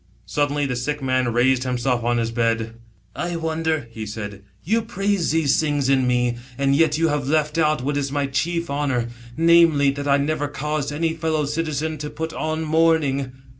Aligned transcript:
Suddenly 0.25 0.65
the 0.65 0.75
sick 0.75 1.03
man 1.03 1.31
raised 1.31 1.63
himself 1.63 2.03
on 2.03 2.17
his 2.17 2.31
bed." 2.31 2.73
I 3.15 3.35
wonder," 3.35 3.87
he 3.91 4.07
said," 4.07 4.41
you 4.63 4.81
praise 4.81 5.29
these 5.29 5.59
things 5.59 5.89
in 5.89 6.07
me, 6.07 6.37
and 6.57 6.75
yet 6.75 6.97
you 6.97 7.09
have 7.09 7.27
left 7.27 7.59
out 7.59 7.83
what 7.83 7.97
is 7.97 8.11
my 8.11 8.25
chief 8.25 8.67
honour 8.71 9.09
namely, 9.37 9.91
that 9.91 10.07
I 10.07 10.17
never 10.17 10.47
caused 10.47 10.91
any 10.91 11.13
fellow 11.13 11.45
citizen 11.45 11.99
to 11.99 12.09
put 12.09 12.33
on 12.33 12.63
mourning." 12.63 13.31